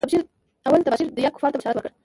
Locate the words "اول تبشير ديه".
0.67-1.29